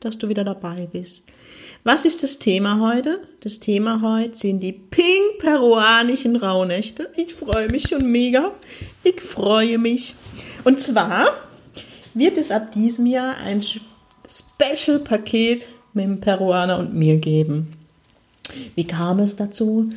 dass 0.00 0.18
du 0.18 0.28
wieder 0.28 0.44
dabei 0.44 0.88
bist. 0.90 1.28
Was 1.84 2.04
ist 2.04 2.22
das 2.22 2.38
Thema 2.38 2.80
heute? 2.80 3.20
Das 3.40 3.60
Thema 3.60 4.02
heute 4.02 4.36
sind 4.36 4.60
die 4.60 4.72
pink-peruanischen 4.72 6.36
Rauhnächte. 6.36 7.10
Ich 7.16 7.34
freue 7.34 7.68
mich 7.68 7.88
schon 7.88 8.10
mega. 8.10 8.52
Ich 9.04 9.20
freue 9.20 9.78
mich. 9.78 10.14
Und 10.64 10.80
zwar 10.80 11.28
wird 12.14 12.36
es 12.36 12.50
ab 12.50 12.72
diesem 12.72 13.06
Jahr 13.06 13.36
ein 13.38 13.62
Special-Paket 13.62 15.66
mit 15.94 16.04
dem 16.04 16.20
Peruaner 16.20 16.78
und 16.78 16.94
mir 16.94 17.16
geben. 17.16 17.74
Wie 18.74 18.86
kam 18.86 19.20
es 19.20 19.36
dazu? 19.36 19.90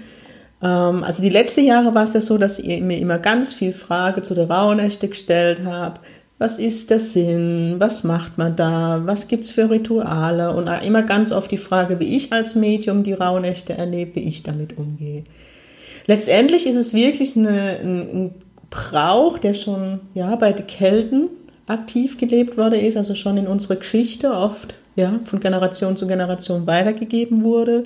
Ähm, 0.61 1.03
also 1.03 1.21
die 1.21 1.29
letzten 1.29 1.65
Jahre 1.65 1.93
war 1.95 2.03
es 2.03 2.13
ja 2.13 2.21
so, 2.21 2.37
dass 2.37 2.59
ihr 2.59 2.81
mir 2.81 2.99
immer 2.99 3.17
ganz 3.17 3.53
viel 3.53 3.73
Frage 3.73 4.21
zu 4.21 4.35
der 4.35 4.49
Rauhnächte 4.49 5.09
gestellt 5.09 5.61
habt 5.65 6.01
was 6.41 6.57
ist 6.57 6.89
der 6.89 6.99
Sinn, 6.99 7.75
was 7.77 8.03
macht 8.03 8.39
man 8.39 8.55
da, 8.55 9.03
was 9.05 9.27
gibt 9.27 9.43
es 9.43 9.51
für 9.51 9.69
Rituale 9.69 10.55
und 10.55 10.67
immer 10.83 11.03
ganz 11.03 11.31
oft 11.31 11.51
die 11.51 11.59
Frage, 11.59 11.99
wie 11.99 12.15
ich 12.15 12.33
als 12.33 12.55
Medium 12.55 13.03
die 13.03 13.13
Rauhnächte 13.13 13.73
erlebe, 13.73 14.15
wie 14.15 14.27
ich 14.27 14.41
damit 14.41 14.75
umgehe. 14.75 15.23
Letztendlich 16.07 16.65
ist 16.65 16.77
es 16.77 16.95
wirklich 16.95 17.37
eine, 17.37 17.77
ein, 17.83 17.99
ein 17.99 18.35
Brauch, 18.71 19.37
der 19.37 19.53
schon 19.53 19.99
ja, 20.15 20.35
bei 20.35 20.51
den 20.51 20.65
Kelten 20.65 21.29
aktiv 21.67 22.17
gelebt 22.17 22.57
worden 22.57 22.79
ist, 22.79 22.97
also 22.97 23.13
schon 23.13 23.37
in 23.37 23.45
unserer 23.45 23.75
Geschichte 23.75 24.33
oft 24.33 24.73
ja, 24.95 25.19
von 25.25 25.41
Generation 25.41 25.95
zu 25.95 26.07
Generation 26.07 26.65
weitergegeben 26.65 27.43
wurde. 27.43 27.83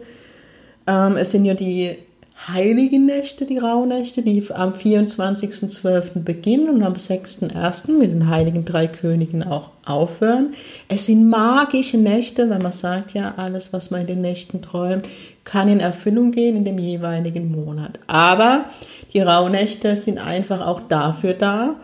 Ähm, 0.87 1.17
es 1.17 1.31
sind 1.31 1.43
ja 1.43 1.55
die 1.55 1.97
heiligen 2.47 3.05
Nächte, 3.05 3.45
die 3.45 3.57
Rauhnächte, 3.57 4.21
die 4.21 4.43
am 4.53 4.73
24.12. 4.73 6.23
beginnen 6.23 6.69
und 6.69 6.83
am 6.83 6.93
6.1. 6.93 7.97
mit 7.97 8.11
den 8.11 8.29
heiligen 8.29 8.65
drei 8.65 8.87
Königen 8.87 9.41
auch 9.41 9.69
aufhören. 9.85 10.53
Es 10.87 11.05
sind 11.05 11.29
magische 11.29 11.97
Nächte, 11.97 12.49
wenn 12.49 12.61
man 12.61 12.71
sagt, 12.71 13.13
ja, 13.13 13.33
alles, 13.37 13.73
was 13.73 13.89
man 13.89 14.01
in 14.01 14.07
den 14.07 14.21
Nächten 14.21 14.61
träumt, 14.61 15.07
kann 15.43 15.69
in 15.69 15.79
Erfüllung 15.79 16.31
gehen 16.31 16.57
in 16.57 16.65
dem 16.65 16.77
jeweiligen 16.77 17.51
Monat. 17.51 17.99
Aber 18.07 18.65
die 19.13 19.21
Rauhnächte 19.21 19.95
sind 19.95 20.17
einfach 20.17 20.65
auch 20.65 20.81
dafür 20.87 21.33
da, 21.33 21.75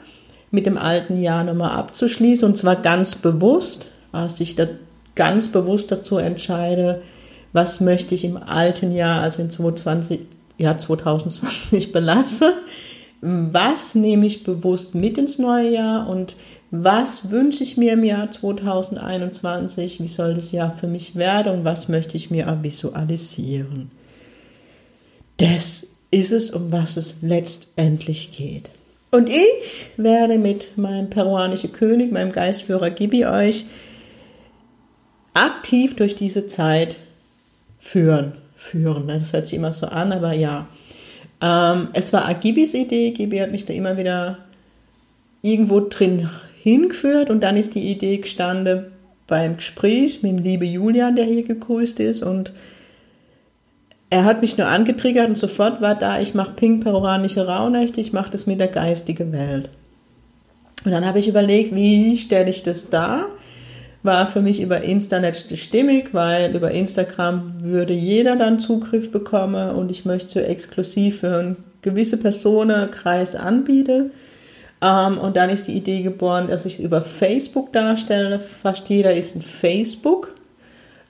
mit 0.52 0.66
dem 0.66 0.78
alten 0.78 1.22
Jahr 1.22 1.46
nochmal 1.46 1.72
abzuschließen 1.72 2.48
und 2.48 2.58
zwar 2.58 2.76
ganz 2.76 3.16
bewusst, 3.16 3.88
was 4.12 4.42
ich 4.42 4.56
da 4.56 4.68
ganz 5.16 5.48
bewusst 5.48 5.92
dazu 5.92 6.18
entscheide, 6.18 7.02
was 7.54 7.80
möchte 7.80 8.16
ich 8.16 8.26
im 8.26 8.38
alten 8.38 8.92
Jahr, 8.92 9.22
also 9.22 9.42
in 9.42 9.50
2020, 9.50 10.20
Jahr 10.62 10.78
2020 10.78 11.92
belasse. 11.92 12.54
Was 13.22 13.94
nehme 13.94 14.26
ich 14.26 14.44
bewusst 14.44 14.96
mit 14.96 15.18
ins 15.18 15.38
neue 15.38 15.70
Jahr 15.70 16.10
und 16.10 16.36
was 16.72 17.30
wünsche 17.30 17.64
ich 17.64 17.78
mir 17.78 17.94
im 17.94 18.04
Jahr 18.04 18.32
2021? 18.32 20.02
Wie 20.02 20.08
soll 20.08 20.34
das 20.34 20.52
Jahr 20.52 20.72
für 20.72 20.88
mich 20.88 21.16
werden 21.16 21.54
und 21.54 21.66
was 21.66 21.90
möchte 21.90 22.18
ich 22.18 22.32
mir 22.32 22.60
visualisieren? 22.62 23.92
Das 25.38 25.88
ist 26.12 26.32
es, 26.32 26.50
um 26.52 26.72
was 26.72 26.98
es 26.98 27.16
letztendlich 27.22 28.32
geht. 28.32 28.70
Und 29.12 29.30
ich 29.30 29.90
werde 29.98 30.38
mit 30.38 30.78
meinem 30.78 31.10
peruanischen 31.10 31.74
König, 31.74 32.12
meinem 32.12 32.32
Geistführer 32.32 32.90
Gibi 32.90 33.26
euch 33.26 33.66
aktiv 35.34 35.96
durch 35.96 36.16
diese 36.16 36.48
Zeit 36.48 36.96
führen 37.80 38.41
führen. 38.62 39.08
Ne? 39.08 39.20
Das 39.20 39.34
hört 39.34 39.48
sich 39.48 39.58
immer 39.58 39.74
so 39.74 39.88
an, 39.88 40.12
aber 40.12 40.34
ja. 40.34 40.68
Ähm, 41.42 41.90
es 41.94 42.14
war 42.14 42.28
Agibis 42.28 42.74
Idee. 42.74 43.12
Gibi 43.12 43.38
hat 43.40 43.52
mich 43.52 43.66
da 43.66 43.74
immer 43.74 43.98
wieder 43.98 44.38
irgendwo 45.42 45.80
drin 45.80 46.30
hingeführt 46.62 47.32
und 47.32 47.42
dann 47.42 47.58
ist 47.58 47.74
die 47.74 47.92
Idee 47.92 48.18
gestanden 48.18 48.92
beim 49.26 49.58
Gespräch 49.58 50.22
mit 50.22 50.34
dem 50.34 50.44
liebe 50.44 50.66
Julian, 50.66 51.16
der 51.16 51.26
hier 51.26 51.44
gegrüßt 51.44 52.00
ist 52.00 52.22
und 52.22 52.54
er 54.12 54.26
hat 54.26 54.42
mich 54.42 54.58
nur 54.58 54.68
angetriggert 54.68 55.30
und 55.30 55.38
sofort 55.38 55.82
war 55.82 55.96
da, 55.96 56.20
ich 56.20 56.36
mache 56.36 56.52
pink-peruanische 56.52 57.48
Rauhnächte, 57.48 58.02
ich 58.02 58.14
mache 58.14 58.30
das 58.30 58.46
mit 58.46 58.60
der 58.60 58.68
geistigen 58.68 59.32
Welt. 59.32 59.70
Und 60.84 60.92
dann 60.92 61.06
habe 61.06 61.18
ich 61.18 61.28
überlegt, 61.28 61.74
wie 61.74 62.18
stelle 62.18 62.50
ich 62.50 62.62
das 62.62 62.90
dar? 62.90 63.28
War 64.04 64.28
für 64.28 64.42
mich 64.42 64.62
über 64.62 64.82
Instanet 64.82 65.38
stimmig, 65.56 66.14
weil 66.14 66.56
über 66.56 66.72
Instagram 66.72 67.62
würde 67.62 67.94
jeder 67.94 68.36
dann 68.36 68.60
Zugriff 68.60 69.12
bekommen 69.12 69.76
und 69.76 69.92
ich 69.92 70.06
möchte 70.06 70.46
exklusiv 70.46 71.20
für 71.20 71.38
einen 71.38 71.58
gewisse 71.82 72.18
Personenkreis 72.18 73.36
anbieten. 73.36 74.12
Ähm, 74.82 75.18
und 75.20 75.38
dann 75.38 75.50
ist 75.50 75.68
die 75.68 75.78
Idee 75.78 76.02
geboren, 76.02 76.48
dass 76.48 76.66
ich 76.66 76.76
es 76.76 76.80
über 76.80 77.02
Facebook 77.02 77.72
darstelle. 77.74 78.40
Fast 78.40 78.90
jeder 78.90 79.14
ist 79.14 79.36
in 79.36 79.44
Facebook. 79.44 80.34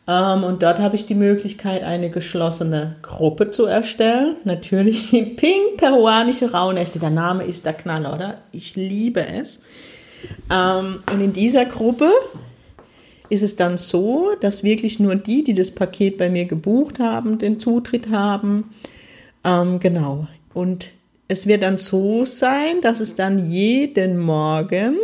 Ähm, 0.08 0.44
und 0.44 0.62
dort 0.62 0.80
habe 0.80 0.96
ich 0.96 1.06
die 1.06 1.16
Möglichkeit, 1.16 1.84
eine 1.84 2.10
geschlossene 2.10 2.98
Gruppe 3.02 3.52
zu 3.52 3.66
erstellen. 3.66 4.36
Natürlich 4.44 5.10
die 5.12 5.22
Pink 5.24 5.78
Peruanische 5.78 6.52
Rauhnächte. 6.52 7.00
Der 7.00 7.10
Name 7.10 7.46
ist 7.46 7.66
der 7.66 7.74
Knaller, 7.74 8.14
oder? 8.14 8.36
Ich 8.52 8.76
liebe 8.76 9.26
es. 9.26 9.62
Ähm, 10.52 11.00
und 11.12 11.22
in 11.22 11.32
dieser 11.32 11.66
Gruppe 11.66 12.10
ist 13.32 13.44
es 13.44 13.56
dann 13.56 13.78
so, 13.78 14.36
dass 14.42 14.64
wirklich 14.64 15.00
nur 15.00 15.16
die, 15.16 15.44
die 15.44 15.54
das 15.54 15.72
Paket 15.72 16.18
bei 16.18 16.30
mir 16.30 16.46
gebucht 16.46 17.00
haben, 17.00 17.38
den 17.38 17.62
Zutritt 17.62 18.10
haben. 18.10 18.72
Ähm, 19.46 19.80
genau. 19.80 20.28
Und 20.54 20.90
es 21.30 21.48
wird 21.48 21.64
dann 21.64 21.78
so 21.78 22.26
sein, 22.26 22.82
dass 22.82 23.00
es 23.00 23.16
dann 23.16 23.50
jeden 23.50 24.20
Morgen 24.20 24.98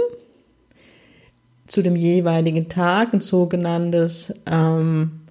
zu 1.67 1.81
dem 1.81 1.95
jeweiligen 1.95 2.67
Tag 2.67 3.13
ein 3.13 3.21
sogenanntes 3.21 4.33
ähm, 4.45 5.21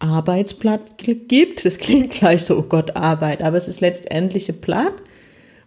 Arbeitsblatt 0.00 0.98
gibt. 0.98 1.64
Das 1.64 1.78
klingt 1.78 2.10
gleich 2.10 2.44
so, 2.44 2.58
oh 2.58 2.62
Gott, 2.62 2.96
Arbeit, 2.96 3.40
aber 3.40 3.56
es 3.56 3.68
ist 3.68 3.80
letztendlich 3.80 4.48
ein 4.48 4.60
Blatt, 4.60 4.94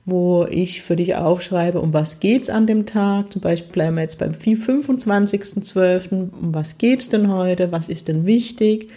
wo 0.09 0.45
ich 0.49 0.81
für 0.81 0.95
dich 0.95 1.15
aufschreibe, 1.15 1.81
um 1.81 1.93
was 1.93 2.19
geht's 2.19 2.49
an 2.49 2.67
dem 2.67 2.85
Tag. 2.85 3.31
Zum 3.33 3.41
Beispiel 3.41 3.71
bleiben 3.71 3.95
wir 3.95 4.03
jetzt 4.03 4.19
beim 4.19 4.33
25.12. 4.33 6.11
Um 6.11 6.53
was 6.53 6.77
geht's 6.77 7.09
denn 7.09 7.31
heute? 7.31 7.71
Was 7.71 7.89
ist 7.89 8.07
denn 8.07 8.25
wichtig? 8.25 8.89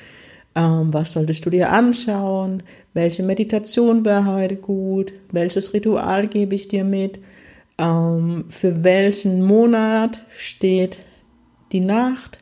Ähm, 0.55 0.93
was 0.93 1.13
solltest 1.13 1.47
du 1.47 1.51
dir 1.51 1.71
anschauen? 1.71 2.63
Welche 2.95 3.23
Meditation 3.23 4.05
wäre 4.05 4.27
heute 4.27 4.57
gut? 4.57 5.13
Welches 5.31 5.73
Ritual 5.73 6.27
gebe 6.27 6.55
ich 6.55 6.69
dir 6.69 6.85
mit? 6.85 7.19
Ähm, 7.79 8.45
für 8.49 8.85
welchen 8.85 9.43
Monat 9.43 10.21
steht 10.37 10.99
die 11.73 11.81
Nacht? 11.81 12.39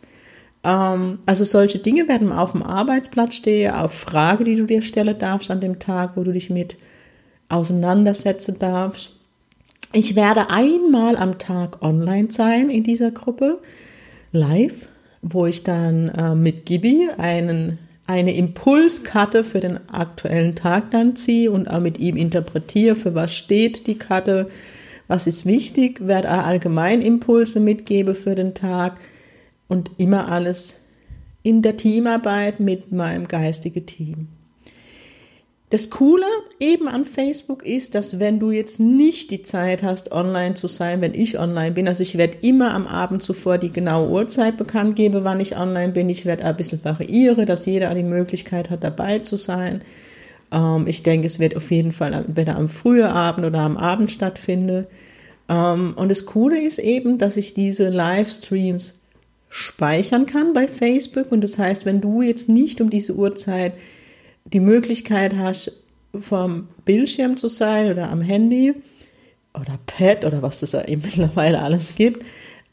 Ähm, 0.64 1.20
also 1.26 1.44
solche 1.44 1.78
Dinge 1.78 2.08
werden 2.08 2.32
auf 2.32 2.52
dem 2.52 2.62
Arbeitsblatt 2.62 3.34
stehen, 3.34 3.72
auf 3.72 3.92
Frage, 3.92 4.44
die 4.44 4.56
du 4.56 4.66
dir 4.66 4.82
stellen 4.82 5.18
darfst 5.18 5.50
an 5.50 5.60
dem 5.60 5.78
Tag, 5.78 6.16
wo 6.16 6.24
du 6.24 6.32
dich 6.32 6.50
mit 6.50 6.76
auseinandersetzen 7.50 8.58
darfst. 8.58 9.12
Ich 9.92 10.14
werde 10.14 10.50
einmal 10.50 11.16
am 11.16 11.38
Tag 11.38 11.82
online 11.82 12.30
sein 12.30 12.70
in 12.70 12.84
dieser 12.84 13.10
Gruppe, 13.10 13.58
live, 14.32 14.86
wo 15.20 15.46
ich 15.46 15.64
dann 15.64 16.08
äh, 16.10 16.34
mit 16.34 16.64
Gibi 16.64 17.08
einen, 17.18 17.78
eine 18.06 18.34
Impulskarte 18.34 19.42
für 19.42 19.60
den 19.60 19.80
aktuellen 19.90 20.54
Tag 20.54 20.92
dann 20.92 21.16
ziehe 21.16 21.50
und 21.50 21.68
auch 21.68 21.80
mit 21.80 21.98
ihm 21.98 22.16
interpretiere, 22.16 22.94
für 22.94 23.14
was 23.14 23.34
steht 23.34 23.86
die 23.88 23.98
Karte, 23.98 24.48
was 25.08 25.26
ist 25.26 25.44
wichtig, 25.44 26.06
werde 26.06 26.30
auch 26.30 26.46
allgemein 26.46 27.02
Impulse 27.02 27.58
mitgebe 27.58 28.14
für 28.14 28.36
den 28.36 28.54
Tag 28.54 29.00
und 29.66 29.90
immer 29.98 30.28
alles 30.28 30.80
in 31.42 31.62
der 31.62 31.76
Teamarbeit 31.76 32.60
mit 32.60 32.92
meinem 32.92 33.26
geistigen 33.26 33.86
Team. 33.86 34.28
Das 35.70 35.88
Coole 35.88 36.26
eben 36.58 36.88
an 36.88 37.04
Facebook 37.04 37.64
ist, 37.64 37.94
dass 37.94 38.18
wenn 38.18 38.40
du 38.40 38.50
jetzt 38.50 38.80
nicht 38.80 39.30
die 39.30 39.42
Zeit 39.42 39.84
hast, 39.84 40.10
online 40.10 40.54
zu 40.54 40.66
sein, 40.66 41.00
wenn 41.00 41.14
ich 41.14 41.38
online 41.38 41.70
bin, 41.70 41.86
also 41.86 42.02
ich 42.02 42.18
werde 42.18 42.38
immer 42.40 42.74
am 42.74 42.88
Abend 42.88 43.22
zuvor 43.22 43.56
die 43.56 43.70
genaue 43.70 44.10
Uhrzeit 44.10 44.56
bekannt 44.56 44.96
geben, 44.96 45.22
wann 45.22 45.38
ich 45.38 45.56
online 45.56 45.92
bin. 45.92 46.08
Ich 46.08 46.26
werde 46.26 46.44
ein 46.44 46.56
bisschen 46.56 46.84
variieren, 46.84 47.46
dass 47.46 47.66
jeder 47.66 47.94
die 47.94 48.02
Möglichkeit 48.02 48.68
hat, 48.68 48.82
dabei 48.82 49.20
zu 49.20 49.36
sein. 49.36 49.82
Ähm, 50.50 50.88
ich 50.88 51.04
denke, 51.04 51.28
es 51.28 51.38
wird 51.38 51.56
auf 51.56 51.70
jeden 51.70 51.92
Fall 51.92 52.14
entweder 52.14 52.56
am 52.56 52.68
frühen 52.68 53.06
Abend 53.06 53.46
oder 53.46 53.60
am 53.60 53.76
Abend 53.76 54.10
stattfinden. 54.10 54.88
Ähm, 55.48 55.94
und 55.94 56.08
das 56.08 56.26
Coole 56.26 56.60
ist 56.60 56.80
eben, 56.80 57.18
dass 57.18 57.36
ich 57.36 57.54
diese 57.54 57.90
Livestreams 57.90 59.02
speichern 59.48 60.26
kann 60.26 60.52
bei 60.52 60.66
Facebook. 60.66 61.30
Und 61.30 61.42
das 61.42 61.58
heißt, 61.58 61.86
wenn 61.86 62.00
du 62.00 62.22
jetzt 62.22 62.48
nicht 62.48 62.80
um 62.80 62.90
diese 62.90 63.14
Uhrzeit 63.14 63.74
die 64.44 64.60
Möglichkeit 64.60 65.36
hast, 65.36 65.84
vom 66.18 66.68
Bildschirm 66.84 67.36
zu 67.36 67.48
sein 67.48 67.90
oder 67.90 68.10
am 68.10 68.20
Handy 68.20 68.74
oder 69.54 69.78
Pad 69.86 70.24
oder 70.24 70.42
was 70.42 70.62
es 70.62 70.72
ja 70.72 70.86
eben 70.86 71.02
mittlerweile 71.04 71.60
alles 71.60 71.94
gibt, 71.94 72.24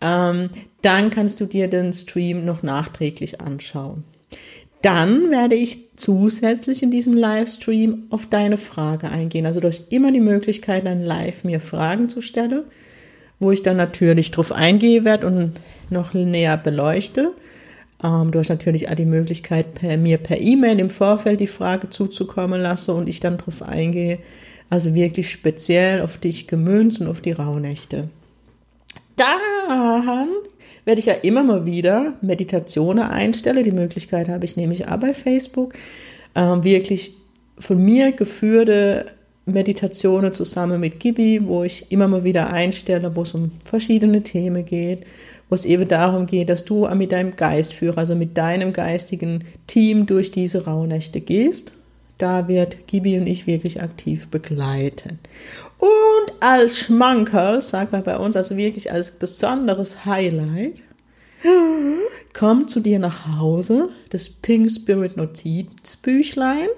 ähm, 0.02 0.50
dann 0.82 1.10
kannst 1.10 1.40
du 1.40 1.46
dir 1.46 1.68
den 1.68 1.94
Stream 1.94 2.46
noch 2.46 2.64
nachträglich 2.64 3.42
anschauen. 3.42 4.04
Dann 4.82 5.32
werde 5.32 5.56
ich 5.56 5.96
zusätzlich 5.96 6.84
in 6.84 6.92
diesem 6.92 7.14
Livestream 7.14 8.04
auf 8.12 8.28
deine 8.28 8.58
Frage 8.58 9.10
eingehen. 9.10 9.48
Also 9.48 9.60
du 9.60 9.68
hast 9.68 9.92
immer 9.92 10.12
die 10.12 10.22
Möglichkeit, 10.22 10.86
dann 10.86 11.02
live 11.02 11.44
mir 11.44 11.60
Fragen 11.60 12.10
zu 12.10 12.22
stellen, 12.22 12.64
wo 13.40 13.52
ich 13.52 13.64
dann 13.64 13.78
natürlich 13.78 14.30
drauf 14.32 14.52
eingehe 14.52 15.04
werde 15.04 15.26
und 15.26 15.54
noch 15.90 16.14
näher 16.14 16.58
beleuchte. 16.58 17.34
Ähm, 18.04 18.32
du 18.32 18.40
hast 18.40 18.50
natürlich 18.50 18.90
auch 18.90 18.96
die 18.96 19.06
Möglichkeit, 19.06 19.74
per, 19.74 19.98
mir 19.98 20.18
per 20.18 20.40
E-Mail 20.40 20.80
im 20.80 20.90
Vorfeld 20.90 21.40
die 21.40 21.48
Frage 21.48 21.90
zuzukommen 21.90 22.62
lassen 22.62 22.92
und 22.92 23.10
ich 23.10 23.20
dann 23.20 23.38
drauf 23.38 23.62
eingehe. 23.62 24.20
Also 24.70 24.94
wirklich 24.94 25.32
speziell 25.32 26.02
auf 26.02 26.18
dich 26.18 26.48
gemünzt 26.48 27.00
und 27.00 27.08
auf 27.08 27.22
die 27.22 27.32
Rauhnächte. 27.32 28.10
Dann 29.16 30.30
werde 30.86 31.00
ich 31.00 31.06
ja 31.06 31.14
immer 31.14 31.44
mal 31.44 31.66
wieder 31.66 32.14
Meditationen 32.22 33.04
einstellen. 33.04 33.64
Die 33.64 33.72
Möglichkeit 33.72 34.30
habe 34.30 34.46
ich 34.46 34.58
nämlich 34.58 34.88
auch 34.88 34.98
bei 34.98 35.14
Facebook. 35.14 35.74
Ähm, 36.36 36.64
wirklich 36.64 37.16
von 37.60 37.84
mir 37.84 38.12
geführte 38.12 39.06
Meditationen 39.46 40.34
zusammen 40.34 40.80
mit 40.80 41.00
Gibi, 41.00 41.42
wo 41.44 41.64
ich 41.64 41.92
immer 41.92 42.08
mal 42.08 42.24
wieder 42.24 42.52
einstelle, 42.52 43.16
wo 43.16 43.24
es 43.24 43.34
um 43.34 43.52
verschiedene 43.64 44.22
Themen 44.22 44.66
geht, 44.66 45.06
wo 45.50 45.56
es 45.56 45.66
eben 45.66 45.88
darum 45.88 46.26
geht, 46.26 46.50
dass 46.50 46.66
du 46.66 46.88
mit 46.96 47.12
deinem 47.12 47.36
Geistführer, 47.36 48.00
also 48.00 48.16
mit 48.16 48.38
deinem 48.38 48.74
geistigen 48.74 49.46
Team 49.66 50.06
durch 50.06 50.32
diese 50.32 50.66
Rauhnächte 50.66 51.22
gehst. 51.22 51.72
Da 52.18 52.48
wird 52.48 52.88
Gibi 52.88 53.18
und 53.18 53.28
ich 53.28 53.46
wirklich 53.46 53.82
aktiv 53.82 54.28
begleiten. 54.28 55.20
Und 55.78 56.34
als 56.40 56.80
Schmankerl, 56.80 57.62
sagt 57.62 57.92
man 57.92 58.04
bei 58.04 58.18
uns, 58.18 58.36
also 58.36 58.58
wirklich 58.58 58.92
als 58.92 59.12
besonderes 59.12 60.06
Highlight, 60.06 60.82
kommt 62.34 62.72
zu 62.72 62.80
dir 62.80 62.98
nach 62.98 63.40
Hause 63.40 63.90
das 64.10 64.30
Pink 64.30 64.72
Spirit 64.72 65.16
Notizbüchlein 65.16 66.70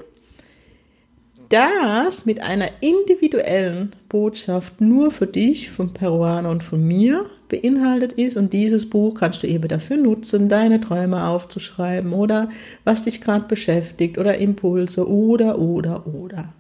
das 1.50 2.25
mit 2.25 2.42
einer 2.42 2.69
individuellen 2.80 3.94
Botschaft 4.07 4.80
nur 4.81 5.12
für 5.12 5.27
dich, 5.27 5.72
vom 5.72 5.94
Peruaner 5.94 6.50
und 6.50 6.63
von 6.63 6.88
mir 6.88 7.30
beinhaltet 7.50 8.13
ist. 8.13 8.38
Und 8.38 8.54
dieses 8.54 8.90
Buch 8.90 9.16
kannst 9.16 9.44
du 9.44 9.48
eben 9.48 9.68
dafür 9.68 9.98
nutzen, 9.98 10.48
deine 10.48 10.80
Träume 10.80 11.28
aufzuschreiben 11.28 12.13
oder 12.13 12.48
was 12.86 13.04
dich 13.04 13.19
gerade 13.19 13.48
beschäftigt 13.48 14.18
oder 14.18 14.38
Impulse 14.38 15.10
oder, 15.10 15.60
oder, 15.60 16.07
oder. 16.07 16.54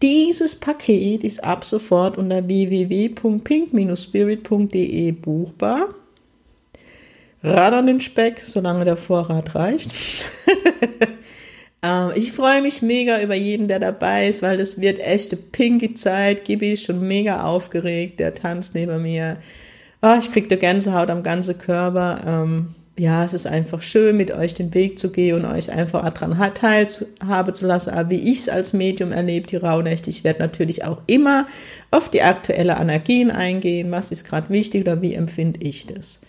Dieses 0.00 0.56
Paket 0.56 1.22
ist 1.24 1.44
ab 1.44 1.64
sofort 1.64 2.18
unter 2.18 2.48
www.pink-spirit.de 2.48 5.12
buchbar. 5.12 5.94
Ran 7.42 7.74
an 7.74 7.86
den 7.86 8.00
Speck, 8.00 8.40
solange 8.44 8.86
der 8.86 8.96
Vorrat 8.96 9.54
reicht. 9.54 9.90
Ähm, 11.84 12.12
ich 12.14 12.32
freue 12.32 12.62
mich 12.62 12.80
mega 12.80 13.20
über 13.20 13.34
jeden, 13.34 13.68
der 13.68 13.78
dabei 13.78 14.28
ist, 14.28 14.42
weil 14.42 14.56
das 14.56 14.80
wird 14.80 14.98
echte 15.00 15.36
pinky 15.36 15.94
Zeit. 15.94 16.44
Gibi 16.44 16.72
ist 16.72 16.84
schon 16.84 17.06
mega 17.06 17.44
aufgeregt, 17.44 18.20
der 18.20 18.34
tanzt 18.34 18.74
neben 18.74 19.02
mir. 19.02 19.36
Oh, 20.02 20.16
ich 20.18 20.32
kriege 20.32 20.48
da 20.48 20.56
Gänsehaut 20.56 21.10
am 21.10 21.22
ganzen 21.22 21.58
Körper. 21.58 22.20
Ähm, 22.26 22.74
ja, 22.96 23.24
es 23.24 23.34
ist 23.34 23.46
einfach 23.46 23.82
schön, 23.82 24.16
mit 24.16 24.30
euch 24.30 24.54
den 24.54 24.72
Weg 24.72 24.98
zu 24.98 25.10
gehen 25.10 25.36
und 25.36 25.44
euch 25.44 25.70
einfach 25.70 26.08
daran 26.08 26.54
teilhaben 26.54 27.54
zu 27.54 27.66
lassen, 27.66 27.90
aber 27.90 28.10
wie 28.10 28.30
ich 28.30 28.40
es 28.40 28.48
als 28.48 28.72
Medium 28.72 29.10
erlebt, 29.10 29.50
die 29.50 29.56
Rauhnächte. 29.56 30.10
Ich 30.10 30.22
werde 30.22 30.38
natürlich 30.40 30.84
auch 30.84 31.02
immer 31.06 31.46
auf 31.90 32.08
die 32.08 32.22
aktuelle 32.22 32.74
Energien 32.74 33.30
eingehen. 33.32 33.90
Was 33.90 34.12
ist 34.12 34.24
gerade 34.24 34.48
wichtig 34.48 34.82
oder 34.82 35.02
wie 35.02 35.14
empfinde 35.14 35.60
ich 35.60 35.86
das? 35.86 36.20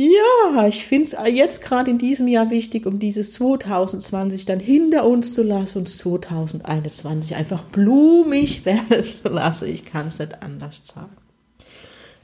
Ja, 0.00 0.66
ich 0.66 0.86
finde 0.86 1.10
es 1.12 1.16
jetzt 1.30 1.60
gerade 1.60 1.90
in 1.90 1.98
diesem 1.98 2.26
Jahr 2.26 2.48
wichtig, 2.48 2.86
um 2.86 2.98
dieses 2.98 3.32
2020 3.32 4.46
dann 4.46 4.58
hinter 4.58 5.04
uns 5.04 5.34
zu 5.34 5.42
lassen 5.42 5.80
und 5.80 5.90
2021 5.90 7.36
einfach 7.36 7.64
blumig 7.64 8.64
werden 8.64 9.04
zu 9.10 9.28
lassen. 9.28 9.68
Ich 9.68 9.84
kann 9.84 10.08
es 10.08 10.18
nicht 10.18 10.42
anders 10.42 10.80
sagen. 10.84 11.14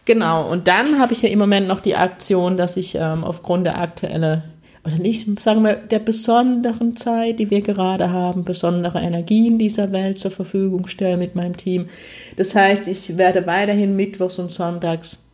Genau, 0.07 0.51
und 0.51 0.69
dann 0.69 0.99
habe 0.99 1.13
ich 1.13 1.21
ja 1.21 1.29
im 1.29 1.39
Moment 1.39 1.69
noch 1.69 1.81
die 1.81 1.97
Aktion, 1.97 2.57
dass 2.57 2.79
ich 2.79 2.95
ähm, 2.95 3.25
aufgrund 3.25 3.67
der 3.67 3.79
aktuellen, 3.79 4.43
oder 4.87 4.97
nicht, 4.97 5.39
sagen 5.39 5.63
wir, 5.63 5.75
der 5.75 5.99
besonderen 5.99 6.97
Zeit, 6.97 7.41
die 7.41 7.51
wir 7.51 7.61
gerade 7.61 8.11
haben, 8.11 8.45
besondere 8.45 9.01
Energien 9.01 9.59
dieser 9.59 9.93
Welt 9.93 10.19
zur 10.19 10.31
Verfügung 10.31 10.87
stelle 10.87 11.19
mit 11.19 11.35
meinem 11.35 11.59
Team. 11.59 11.89
Das 12.37 12.55
heißt, 12.55 12.89
ich 12.89 13.19
werde 13.19 13.47
weiterhin 13.47 13.97
mittwochs 13.97 14.39
und 14.39 14.51
sonntags 14.51 15.26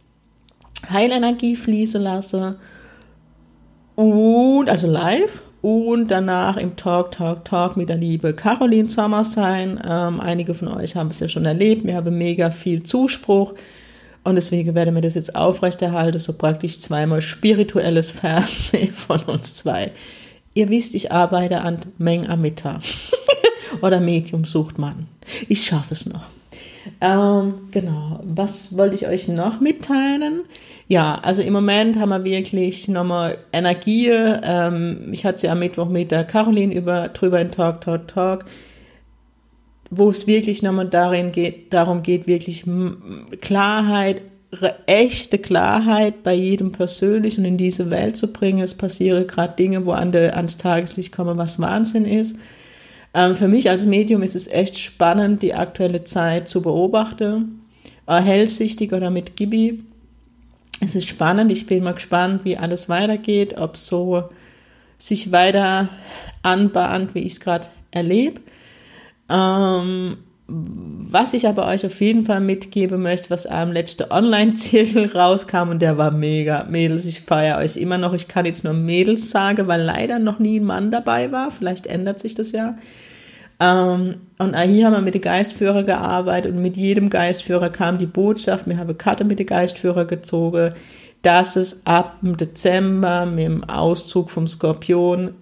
Heilenergie 0.90 1.56
fließen 1.56 2.02
lasse 2.02 2.56
und 3.94 4.68
also 4.68 4.86
live 4.86 5.42
und 5.62 6.10
danach 6.10 6.56
im 6.56 6.76
Talk, 6.76 7.12
Talk, 7.12 7.44
Talk 7.44 7.76
mit 7.76 7.88
der 7.88 7.96
liebe 7.96 8.34
Caroline 8.34 8.88
Sommersein. 8.88 9.80
Ähm, 9.86 10.20
einige 10.20 10.54
von 10.54 10.68
euch 10.68 10.96
haben 10.96 11.08
es 11.08 11.20
ja 11.20 11.28
schon 11.28 11.44
erlebt. 11.44 11.84
Wir 11.84 11.94
haben 11.94 12.18
mega 12.18 12.50
viel 12.50 12.82
Zuspruch 12.82 13.54
und 14.24 14.34
deswegen 14.34 14.74
werden 14.74 14.94
wir 14.94 15.02
das 15.02 15.14
jetzt 15.14 15.34
aufrechterhalten, 15.34 16.18
so 16.18 16.32
praktisch 16.32 16.78
zweimal 16.78 17.20
spirituelles 17.20 18.10
Fernsehen 18.10 18.92
von 18.96 19.20
uns 19.22 19.54
zwei. 19.54 19.92
Ihr 20.54 20.68
wisst, 20.68 20.94
ich 20.94 21.12
arbeite 21.12 21.62
an 21.62 21.78
Meng 21.96 22.28
am 22.28 22.42
Mittag 22.42 22.82
oder 23.82 24.00
Medium 24.00 24.44
sucht 24.44 24.78
man. 24.78 25.06
Ich 25.48 25.64
schaffe 25.64 25.94
es 25.94 26.06
noch. 26.06 26.26
Ähm, 27.00 27.68
genau. 27.70 28.20
Was 28.24 28.76
wollte 28.76 28.94
ich 28.94 29.06
euch 29.06 29.28
noch 29.28 29.60
mitteilen? 29.60 30.42
Ja, 30.88 31.18
also 31.22 31.42
im 31.42 31.52
Moment 31.52 31.98
haben 31.98 32.10
wir 32.10 32.24
wirklich 32.24 32.88
nochmal 32.88 33.38
Energie. 33.52 34.08
Ähm, 34.08 35.08
ich 35.12 35.24
hatte 35.24 35.38
sie 35.38 35.48
am 35.48 35.60
Mittwoch 35.60 35.88
mit 35.88 36.10
der 36.10 36.24
Caroline 36.24 36.74
über, 36.74 37.08
drüber 37.08 37.40
in 37.40 37.50
Talk, 37.50 37.80
Talk, 37.80 38.08
Talk, 38.08 38.44
wo 39.90 40.10
es 40.10 40.26
wirklich 40.26 40.62
nochmal 40.62 40.88
darin 40.88 41.32
geht, 41.32 41.72
darum 41.72 42.02
geht, 42.02 42.26
wirklich 42.26 42.64
Klarheit, 43.40 44.22
echte 44.86 45.38
Klarheit 45.38 46.22
bei 46.22 46.34
jedem 46.34 46.72
persönlich 46.72 47.38
und 47.38 47.44
in 47.44 47.56
diese 47.56 47.88
Welt 47.90 48.16
zu 48.16 48.32
bringen. 48.32 48.62
Es 48.62 48.74
passieren 48.74 49.26
gerade 49.26 49.56
Dinge, 49.56 49.86
wo 49.86 49.92
an 49.92 50.12
der, 50.12 50.36
ans 50.36 50.58
Tageslicht 50.58 51.12
kommen, 51.12 51.38
was 51.38 51.58
Wahnsinn 51.58 52.04
ist. 52.04 52.36
Ähm, 53.14 53.34
für 53.34 53.48
mich 53.48 53.68
als 53.68 53.86
Medium 53.86 54.22
ist 54.22 54.34
es 54.34 54.48
echt 54.48 54.78
spannend, 54.78 55.42
die 55.42 55.54
aktuelle 55.54 56.04
Zeit 56.04 56.48
zu 56.48 56.62
beobachten. 56.62 57.62
Äh, 58.06 58.20
hellsichtig 58.20 58.92
oder 58.92 59.10
mit 59.10 59.36
Gibi. 59.36 59.84
Es 60.80 60.94
ist 60.94 61.08
spannend. 61.08 61.52
Ich 61.52 61.66
bin 61.66 61.84
mal 61.84 61.94
gespannt, 61.94 62.44
wie 62.44 62.56
alles 62.56 62.88
weitergeht, 62.88 63.58
ob 63.58 63.76
so 63.76 64.24
sich 64.98 65.32
weiter 65.32 65.88
anbahnt, 66.42 67.14
wie 67.14 67.20
ich 67.20 67.32
es 67.32 67.40
gerade 67.40 67.66
erlebe. 67.90 68.40
Ähm, 69.28 70.18
was 70.54 71.34
ich 71.34 71.46
aber 71.46 71.66
euch 71.66 71.84
auf 71.86 72.00
jeden 72.00 72.24
Fall 72.24 72.40
mitgeben 72.40 73.02
möchte, 73.02 73.30
was 73.30 73.46
am 73.46 73.72
letzten 73.72 74.10
Online-Zirkel 74.10 75.06
rauskam 75.14 75.68
und 75.70 75.82
der 75.82 75.98
war 75.98 76.10
mega. 76.10 76.66
Mädels, 76.68 77.06
ich 77.06 77.20
feiere 77.20 77.58
euch 77.58 77.76
immer 77.76 77.98
noch. 77.98 78.12
Ich 78.12 78.28
kann 78.28 78.44
jetzt 78.44 78.64
nur 78.64 78.72
Mädels 78.72 79.30
sagen, 79.30 79.66
weil 79.66 79.82
leider 79.82 80.18
noch 80.18 80.38
nie 80.38 80.60
ein 80.60 80.64
Mann 80.64 80.90
dabei 80.90 81.32
war. 81.32 81.50
Vielleicht 81.50 81.86
ändert 81.86 82.18
sich 82.18 82.34
das 82.34 82.52
ja. 82.52 82.76
Ähm, 83.60 84.16
und 84.38 84.58
hier 84.58 84.86
haben 84.86 84.94
wir 84.94 85.00
mit 85.00 85.14
den 85.14 85.22
Geistführer 85.22 85.84
gearbeitet 85.84 86.52
und 86.54 86.62
mit 86.62 86.76
jedem 86.76 87.10
Geistführer 87.10 87.70
kam 87.70 87.98
die 87.98 88.06
Botschaft, 88.06 88.66
wir 88.66 88.78
haben 88.78 88.96
Karte 88.98 89.24
mit 89.24 89.38
den 89.38 89.46
Geistführer 89.46 90.04
gezogen, 90.04 90.74
dass 91.22 91.56
es 91.56 91.86
ab 91.86 92.16
Dezember 92.22 93.26
mit 93.26 93.44
dem 93.44 93.64
Auszug 93.64 94.30
vom 94.30 94.48
Skorpion 94.48 95.34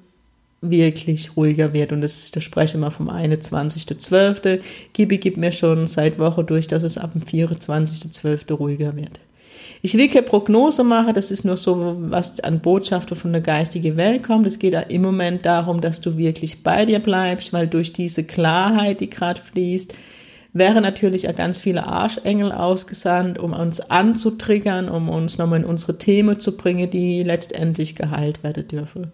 wirklich 0.60 1.36
ruhiger 1.36 1.72
wird. 1.72 1.92
Und 1.92 2.02
das, 2.02 2.30
das 2.30 2.44
spreche 2.44 2.76
ich 2.76 2.80
mal 2.80 2.90
vom 2.90 3.08
21.12. 3.08 4.60
Gibi 4.92 5.18
gibt 5.18 5.36
mir 5.36 5.52
schon 5.52 5.86
seit 5.86 6.18
Woche 6.18 6.44
durch, 6.44 6.66
dass 6.66 6.82
es 6.82 6.98
ab 6.98 7.12
dem 7.12 7.22
24.12. 7.22 8.52
ruhiger 8.52 8.96
wird. 8.96 9.20
Ich 9.82 9.94
will 9.94 10.08
keine 10.08 10.22
Prognose 10.22 10.84
machen, 10.84 11.14
das 11.14 11.30
ist 11.30 11.44
nur 11.44 11.56
so, 11.56 11.96
was 12.00 12.38
an 12.40 12.60
Botschaften 12.60 13.16
von 13.16 13.32
der 13.32 13.40
geistigen 13.40 13.96
Welt 13.96 14.22
kommt. 14.22 14.46
Es 14.46 14.58
geht 14.58 14.74
im 14.90 15.00
Moment 15.00 15.46
darum, 15.46 15.80
dass 15.80 16.02
du 16.02 16.18
wirklich 16.18 16.62
bei 16.62 16.84
dir 16.84 16.98
bleibst, 16.98 17.54
weil 17.54 17.66
durch 17.66 17.94
diese 17.94 18.24
Klarheit, 18.24 19.00
die 19.00 19.08
gerade 19.08 19.40
fließt, 19.40 19.94
wären 20.52 20.82
natürlich 20.82 21.28
auch 21.28 21.34
ganz 21.34 21.58
viele 21.58 21.86
Arschengel 21.86 22.52
ausgesandt, 22.52 23.38
um 23.38 23.54
uns 23.54 23.80
anzutriggern, 23.80 24.90
um 24.90 25.08
uns 25.08 25.38
nochmal 25.38 25.60
in 25.60 25.64
unsere 25.64 25.96
Themen 25.96 26.40
zu 26.40 26.58
bringen, 26.58 26.90
die 26.90 27.22
letztendlich 27.22 27.94
geheilt 27.94 28.42
werden 28.42 28.68
dürfen. 28.68 29.12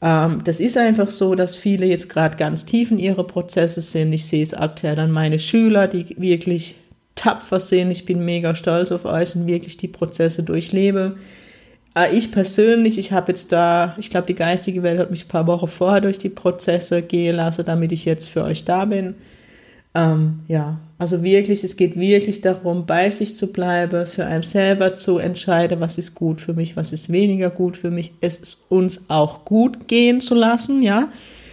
Ähm, 0.00 0.42
das 0.44 0.60
ist 0.60 0.76
einfach 0.76 1.10
so, 1.10 1.34
dass 1.34 1.56
viele 1.56 1.86
jetzt 1.86 2.08
gerade 2.08 2.36
ganz 2.36 2.64
tief 2.64 2.90
in 2.90 2.98
ihre 2.98 3.24
Prozesse 3.24 3.80
sind. 3.80 4.12
Ich 4.12 4.26
sehe 4.26 4.42
es 4.42 4.54
aktuell 4.54 4.98
an 4.98 5.10
meine 5.10 5.38
Schüler, 5.38 5.88
die 5.88 6.16
wirklich 6.18 6.76
tapfer 7.14 7.60
sind. 7.60 7.90
Ich 7.90 8.04
bin 8.04 8.24
mega 8.24 8.54
stolz 8.54 8.92
auf 8.92 9.04
euch 9.04 9.34
und 9.34 9.46
wirklich 9.46 9.76
die 9.76 9.88
Prozesse 9.88 10.42
durchlebe. 10.42 11.16
äh, 11.96 12.16
ich 12.16 12.30
persönlich, 12.32 12.98
ich 12.98 13.12
habe 13.12 13.32
jetzt 13.32 13.52
da, 13.52 13.96
ich 13.98 14.10
glaube, 14.10 14.26
die 14.26 14.34
geistige 14.34 14.82
Welt 14.82 14.98
hat 15.00 15.10
mich 15.10 15.24
ein 15.26 15.28
paar 15.28 15.46
Wochen 15.46 15.68
vorher 15.68 16.00
durch 16.00 16.18
die 16.18 16.28
Prozesse 16.28 17.02
gehen 17.02 17.36
lassen, 17.36 17.64
damit 17.66 17.92
ich 17.92 18.04
jetzt 18.04 18.28
für 18.28 18.44
euch 18.44 18.64
da 18.64 18.84
bin. 18.84 19.16
Ähm, 19.94 20.40
ja, 20.48 20.78
also 20.98 21.22
wirklich, 21.22 21.62
es 21.62 21.76
geht 21.76 21.96
wirklich 21.96 22.40
darum, 22.40 22.84
bei 22.84 23.10
sich 23.10 23.36
zu 23.36 23.52
bleiben, 23.52 24.06
für 24.08 24.26
einen 24.26 24.42
selber 24.42 24.96
zu 24.96 25.18
entscheiden, 25.18 25.78
was 25.80 25.96
ist 25.96 26.16
gut 26.16 26.40
für 26.40 26.54
mich, 26.54 26.76
was 26.76 26.92
ist 26.92 27.10
weniger 27.10 27.50
gut 27.50 27.76
für 27.76 27.92
mich, 27.92 28.14
es 28.20 28.64
uns 28.68 29.08
auch 29.08 29.44
gut 29.44 29.86
gehen 29.86 30.20
zu 30.20 30.34
lassen, 30.34 30.82
ja. 30.82 31.10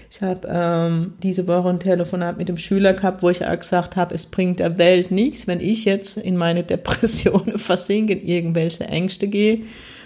Ich 0.09 0.21
habe 0.21 0.47
ähm, 0.49 1.13
diese 1.21 1.47
Woche 1.47 1.69
ein 1.69 1.79
Telefonat 1.79 2.37
mit 2.37 2.47
dem 2.47 2.57
Schüler 2.57 2.93
gehabt, 2.93 3.21
wo 3.21 3.29
ich 3.29 3.45
auch 3.45 3.59
gesagt 3.59 3.95
habe, 3.95 4.15
es 4.15 4.27
bringt 4.27 4.59
der 4.59 4.77
Welt 4.77 5.11
nichts, 5.11 5.45
wenn 5.45 5.59
ich 5.59 5.85
jetzt 5.85 6.17
in 6.17 6.37
meine 6.37 6.63
Depressionen 6.63 7.57
versinke, 7.59 8.13
in 8.13 8.25
irgendwelche 8.25 8.85
Ängste 8.85 9.27
gehe 9.27 9.61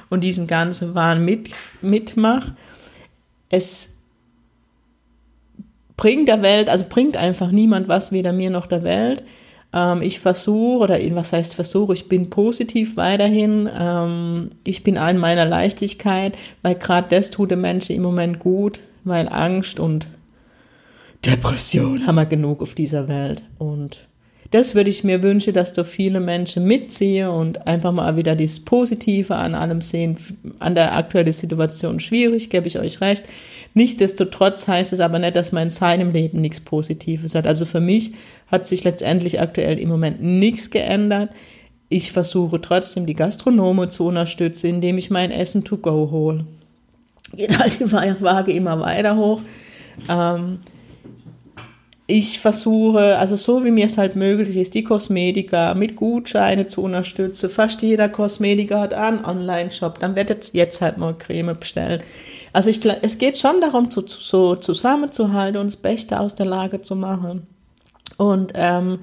und 0.09 0.23
diesen 0.23 0.47
ganzen 0.47 0.95
Wahn 0.95 1.23
mit, 1.23 1.49
mitmache. 1.81 2.55
Es 3.49 3.98
bringt 5.99 6.29
der 6.29 6.41
Welt, 6.41 6.69
also 6.69 6.85
bringt 6.87 7.17
einfach 7.17 7.51
niemand 7.51 7.89
was, 7.89 8.13
weder 8.13 8.31
mir 8.31 8.49
noch 8.49 8.67
der 8.67 8.83
Welt. 8.83 9.21
Ähm, 9.73 10.01
ich 10.01 10.21
versuche, 10.21 10.85
oder 10.85 10.97
was 11.13 11.33
heißt 11.33 11.55
versuche, 11.55 11.91
ich 11.91 12.07
bin 12.07 12.29
positiv 12.29 12.95
weiterhin. 12.95 13.69
Ähm, 13.77 14.51
ich 14.63 14.81
bin 14.83 14.97
an 14.97 15.17
meiner 15.17 15.45
Leichtigkeit, 15.45 16.37
weil 16.61 16.75
gerade 16.75 17.09
das 17.09 17.31
tut 17.31 17.51
den 17.51 17.59
Menschen 17.59 17.97
im 17.97 18.01
Moment 18.01 18.39
gut, 18.39 18.79
weil 19.03 19.27
Angst 19.27 19.77
und 19.77 20.07
Depression 21.25 22.07
haben 22.07 22.15
wir 22.15 22.25
genug 22.25 22.61
auf 22.61 22.75
dieser 22.75 23.09
Welt. 23.09 23.43
Und 23.57 24.07
das 24.51 24.73
würde 24.73 24.89
ich 24.89 25.03
mir 25.03 25.21
wünschen, 25.21 25.53
dass 25.53 25.73
da 25.73 25.83
viele 25.83 26.19
Menschen 26.19 26.65
mitziehen 26.65 27.27
und 27.27 27.67
einfach 27.67 27.91
mal 27.91 28.17
wieder 28.17 28.35
das 28.35 28.59
Positive 28.59 29.35
an 29.35 29.53
allem 29.53 29.81
sehen. 29.81 30.17
An 30.57 30.73
der 30.73 30.95
aktuellen 30.95 31.31
Situation 31.31 31.99
schwierig, 31.99 32.49
gebe 32.49 32.67
ich 32.67 32.79
euch 32.79 32.99
recht. 32.99 33.23
Nichtsdestotrotz 33.75 34.67
heißt 34.67 34.93
es 34.93 34.99
aber 34.99 35.19
nicht, 35.19 35.35
dass 35.35 35.51
man 35.51 35.63
in 35.63 35.71
seinem 35.71 36.11
Leben 36.11 36.41
nichts 36.41 36.59
Positives 36.59 37.35
hat. 37.35 37.45
Also 37.45 37.65
für 37.65 37.79
mich 37.79 38.13
hat 38.47 38.65
sich 38.65 38.83
letztendlich 38.83 39.39
aktuell 39.39 39.77
im 39.77 39.89
Moment 39.89 40.21
nichts 40.23 40.71
geändert. 40.71 41.29
Ich 41.87 42.11
versuche 42.11 42.59
trotzdem 42.59 43.05
die 43.05 43.13
Gastronome 43.13 43.89
zu 43.89 44.07
unterstützen, 44.07 44.67
indem 44.67 44.97
ich 44.97 45.11
mein 45.11 45.29
Essen 45.29 45.63
to 45.63 45.77
go 45.77 46.09
hole. 46.09 46.45
Geht 47.35 47.57
halt 47.59 47.79
die 47.79 47.91
Waage 47.91 48.51
immer 48.51 48.79
weiter 48.79 49.15
hoch. 49.15 49.41
Ähm, 50.09 50.59
ich 52.09 52.39
versuche, 52.39 53.17
also 53.17 53.35
so 53.35 53.63
wie 53.63 53.71
mir 53.71 53.85
es 53.85 53.97
halt 53.97 54.15
möglich 54.15 54.57
ist, 54.57 54.73
die 54.73 54.83
Kosmetika 54.83 55.75
mit 55.75 55.95
Gutscheine 55.95 56.65
zu 56.65 56.81
unterstützen. 56.81 57.49
Fast 57.49 57.81
jeder 57.83 58.09
Kosmetiker 58.09 58.81
hat 58.81 58.93
einen 58.93 59.23
Online-Shop. 59.23 59.99
Dann 59.99 60.15
wird 60.15 60.29
jetzt, 60.29 60.55
jetzt 60.55 60.81
halt 60.81 60.97
mal 60.97 61.15
Creme 61.15 61.55
bestellen. 61.57 62.01
Also 62.51 62.71
ich, 62.71 62.83
es 63.03 63.19
geht 63.19 63.37
schon 63.37 63.61
darum, 63.61 63.91
zu, 63.91 64.03
so 64.07 64.55
zusammenzuhalten 64.55 65.61
und 65.61 65.67
das 65.67 65.77
Beste 65.77 66.19
aus 66.19 66.33
der 66.33 66.47
Lage 66.47 66.81
zu 66.81 66.95
machen. 66.95 67.45
Und 68.17 68.53
ähm, 68.55 68.99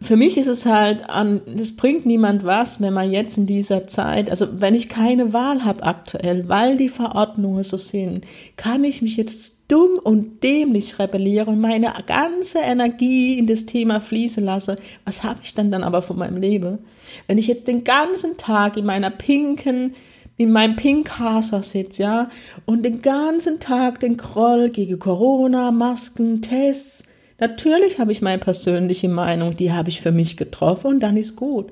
für 0.00 0.16
mich 0.16 0.38
ist 0.38 0.46
es 0.46 0.66
halt 0.66 1.04
das 1.08 1.74
bringt 1.74 2.06
niemand 2.06 2.44
was, 2.44 2.80
wenn 2.80 2.94
man 2.94 3.10
jetzt 3.10 3.38
in 3.38 3.46
dieser 3.46 3.88
Zeit, 3.88 4.30
also 4.30 4.60
wenn 4.60 4.74
ich 4.74 4.88
keine 4.88 5.32
Wahl 5.32 5.64
habe 5.64 5.82
aktuell, 5.82 6.48
weil 6.48 6.76
die 6.76 6.90
Verordnungen 6.90 7.64
so 7.64 7.76
sind, 7.76 8.24
kann 8.56 8.84
ich 8.84 9.02
mich 9.02 9.16
jetzt 9.16 9.55
dumm 9.68 9.98
und 10.02 10.42
dämlich 10.42 10.98
rebellieren 10.98 11.54
und 11.54 11.60
meine 11.60 11.92
ganze 12.06 12.60
Energie 12.60 13.38
in 13.38 13.46
das 13.46 13.66
Thema 13.66 14.00
fließen 14.00 14.44
lasse. 14.44 14.76
Was 15.04 15.22
habe 15.22 15.40
ich 15.42 15.54
denn 15.54 15.70
dann 15.70 15.82
aber 15.82 16.02
von 16.02 16.18
meinem 16.18 16.36
Leben? 16.36 16.78
Wenn 17.26 17.38
ich 17.38 17.46
jetzt 17.46 17.68
den 17.68 17.84
ganzen 17.84 18.36
Tag 18.36 18.76
in 18.76 18.86
meiner 18.86 19.10
pinken, 19.10 19.94
in 20.36 20.52
meinem 20.52 20.76
Pinkhaser 20.76 21.62
sitze, 21.62 22.02
ja, 22.02 22.30
und 22.66 22.84
den 22.84 23.02
ganzen 23.02 23.58
Tag 23.58 24.00
den 24.00 24.16
Kroll 24.16 24.70
gegen 24.70 24.98
Corona, 24.98 25.70
Masken, 25.70 26.42
Tests, 26.42 27.04
Natürlich 27.38 27.98
habe 27.98 28.12
ich 28.12 28.22
meine 28.22 28.38
persönliche 28.38 29.08
Meinung, 29.08 29.56
die 29.56 29.72
habe 29.72 29.90
ich 29.90 30.00
für 30.00 30.12
mich 30.12 30.36
getroffen 30.36 30.86
und 30.86 31.00
dann 31.00 31.16
ist 31.16 31.36
gut. 31.36 31.70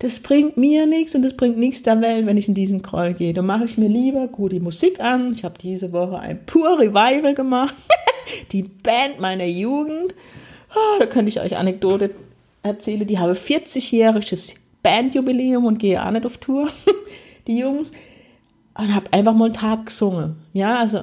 Das 0.00 0.18
bringt 0.18 0.56
mir 0.56 0.86
nichts 0.86 1.14
und 1.14 1.22
das 1.22 1.36
bringt 1.36 1.58
nichts 1.58 1.82
der 1.82 2.00
Welt, 2.00 2.24
wenn 2.24 2.38
ich 2.38 2.48
in 2.48 2.54
diesen 2.54 2.80
Kroll 2.80 3.12
gehe. 3.12 3.34
Da 3.34 3.42
mache 3.42 3.66
ich 3.66 3.76
mir 3.76 3.88
lieber 3.88 4.28
gute 4.28 4.58
Musik 4.58 4.98
an. 4.98 5.34
Ich 5.34 5.44
habe 5.44 5.58
diese 5.60 5.92
Woche 5.92 6.18
ein 6.18 6.44
pur 6.46 6.78
Revival 6.78 7.34
gemacht. 7.34 7.74
die 8.52 8.62
Band 8.62 9.20
meiner 9.20 9.44
Jugend. 9.44 10.14
Oh, 10.74 10.98
da 10.98 11.04
könnte 11.04 11.28
ich 11.28 11.38
euch 11.38 11.54
Anekdote 11.54 12.12
erzählen. 12.62 13.06
Die 13.06 13.18
habe 13.18 13.34
40-jähriges 13.34 14.54
Bandjubiläum 14.82 15.66
und 15.66 15.78
gehe 15.78 16.02
auch 16.02 16.10
nicht 16.10 16.24
auf 16.24 16.38
Tour. 16.38 16.70
die 17.46 17.58
Jungs. 17.58 17.90
Und 18.78 18.94
habe 18.94 19.12
einfach 19.12 19.34
mal 19.34 19.46
einen 19.46 19.54
Tag 19.54 19.86
gesungen. 19.86 20.36
Ja, 20.54 20.78
also 20.78 21.00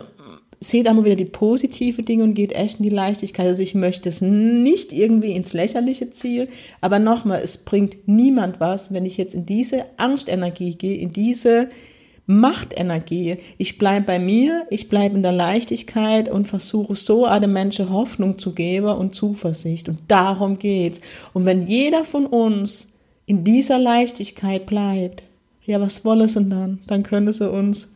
seht 0.60 0.88
einmal 0.88 1.06
wieder 1.06 1.16
die 1.16 1.26
positive 1.26 2.02
Dinge 2.02 2.24
und 2.24 2.34
geht 2.34 2.54
echt 2.54 2.80
in 2.80 2.84
die 2.84 2.90
Leichtigkeit. 2.90 3.48
Also 3.48 3.62
ich 3.62 3.76
möchte 3.76 4.10
es 4.10 4.22
nicht 4.22 4.92
irgendwie 4.92 5.34
ins 5.34 5.54
Lächerliche 5.54 6.10
ziehen, 6.10 6.48
aber 6.82 7.00
nochmal, 7.00 7.42
es 7.44 7.60
bringt 7.60 8.08
niemand 8.08 8.60
was, 8.60 8.92
wenn 8.92 9.06
ich 9.06 9.18
jetzt 9.18 9.36
in 9.36 9.46
diese 9.46 9.86
Angstenergie 9.98 10.76
gehe, 10.76 10.98
in 10.98 11.14
diese 11.14 11.70
Machtenergie. 12.26 13.38
Ich 13.58 13.78
bleibe 13.78 14.06
bei 14.06 14.20
mir, 14.20 14.66
ich 14.70 14.90
bleibe 14.90 15.16
in 15.16 15.24
der 15.24 15.32
Leichtigkeit 15.32 16.30
und 16.30 16.48
versuche 16.48 16.96
so 16.96 17.26
alle 17.26 17.48
Menschen 17.48 17.90
Hoffnung 17.90 18.38
zu 18.38 18.54
geben 18.54 18.90
und 18.90 19.16
Zuversicht. 19.16 19.88
Und 19.88 20.00
darum 20.10 20.60
geht's. 20.60 21.02
Und 21.34 21.46
wenn 21.46 21.68
jeder 21.68 22.04
von 22.04 22.26
uns 22.26 22.90
in 23.26 23.44
dieser 23.44 23.80
Leichtigkeit 23.80 24.66
bleibt, 24.66 25.24
ja, 25.66 25.80
was 25.80 26.04
wolle 26.04 26.28
sie 26.28 26.44
dann? 26.44 26.80
Dann 26.88 27.04
könnte 27.04 27.32
sie 27.32 27.50
uns 27.50 27.88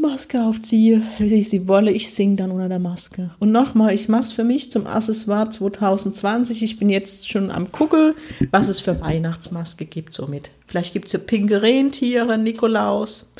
Maske 0.00 0.42
aufziehe, 0.42 1.02
wie 1.18 1.40
ich 1.40 1.48
sie 1.48 1.68
wolle, 1.68 1.92
ich 1.92 2.12
singe 2.12 2.36
dann 2.36 2.50
unter 2.50 2.68
der 2.68 2.78
Maske. 2.78 3.30
Und 3.38 3.52
nochmal, 3.52 3.94
ich 3.94 4.08
mache 4.08 4.24
es 4.24 4.32
für 4.32 4.44
mich 4.44 4.70
zum 4.70 4.86
Accessoire 4.86 5.50
2020. 5.50 6.62
Ich 6.62 6.78
bin 6.78 6.88
jetzt 6.88 7.30
schon 7.30 7.50
am 7.50 7.70
gucken, 7.70 8.14
was 8.50 8.68
es 8.68 8.80
für 8.80 9.00
Weihnachtsmaske 9.00 9.84
gibt 9.84 10.14
somit. 10.14 10.50
Vielleicht 10.66 10.92
gibt 10.92 11.06
es 11.06 11.12
ja 11.12 11.18
pinke 11.18 11.62
Rentiere, 11.62 12.38
Nikolaus. 12.38 13.30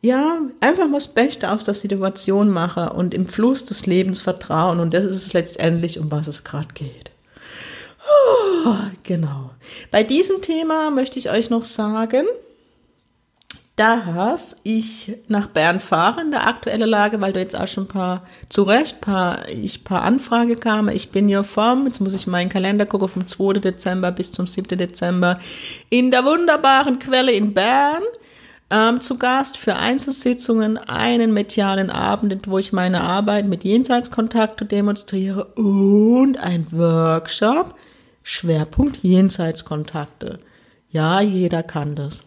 Ja, 0.00 0.38
einfach 0.60 0.88
mal 0.88 0.94
das 0.94 1.14
Beste 1.14 1.50
aus 1.50 1.64
der 1.64 1.74
Situation 1.74 2.50
machen 2.50 2.88
und 2.88 3.14
im 3.14 3.26
Fluss 3.26 3.64
des 3.64 3.86
Lebens 3.86 4.20
vertrauen. 4.20 4.80
Und 4.80 4.94
das 4.94 5.04
ist 5.04 5.16
es 5.16 5.32
letztendlich, 5.32 5.98
um 5.98 6.10
was 6.10 6.26
es 6.26 6.42
gerade 6.42 6.74
geht. 6.74 7.10
Oh, 8.64 8.74
genau. 9.02 9.50
Bei 9.90 10.02
diesem 10.02 10.42
Thema 10.42 10.90
möchte 10.90 11.18
ich 11.18 11.30
euch 11.30 11.50
noch 11.50 11.64
sagen, 11.64 12.26
dass 13.76 14.60
ich 14.64 15.16
nach 15.28 15.46
Bern 15.46 15.80
fahre 15.80 16.20
in 16.20 16.30
der 16.30 16.46
aktuellen 16.46 16.88
Lage, 16.88 17.20
weil 17.20 17.32
du 17.32 17.40
jetzt 17.40 17.58
auch 17.58 17.66
schon 17.66 17.84
ein 17.84 17.88
paar, 17.88 18.26
zu 18.50 18.64
Recht, 18.64 19.00
paar, 19.00 19.48
ich 19.48 19.82
paar 19.82 20.02
Anfrage 20.02 20.56
kam. 20.56 20.88
Ich 20.90 21.10
bin 21.10 21.28
ja 21.28 21.42
vom, 21.42 21.86
jetzt 21.86 22.00
muss 22.00 22.14
ich 22.14 22.26
meinen 22.26 22.50
Kalender 22.50 22.84
gucken, 22.84 23.08
vom 23.08 23.26
2. 23.26 23.54
Dezember 23.54 24.12
bis 24.12 24.30
zum 24.30 24.46
7. 24.46 24.76
Dezember 24.76 25.40
in 25.88 26.10
der 26.10 26.24
wunderbaren 26.24 26.98
Quelle 26.98 27.32
in 27.32 27.54
Bern 27.54 28.02
ähm, 28.72 29.00
zu 29.00 29.18
Gast 29.18 29.56
für 29.56 29.76
Einzelsitzungen, 29.76 30.76
einen 30.76 31.32
medialen 31.32 31.88
Abend, 31.88 32.48
wo 32.48 32.58
ich 32.58 32.72
meine 32.72 33.00
Arbeit 33.00 33.46
mit 33.46 33.64
Jenseitskontakte 33.64 34.66
demonstriere 34.66 35.44
und 35.54 36.38
ein 36.38 36.66
Workshop, 36.72 37.74
Schwerpunkt 38.22 38.98
Jenseitskontakte. 38.98 40.40
Ja, 40.90 41.22
jeder 41.22 41.62
kann 41.62 41.96
das. 41.96 42.24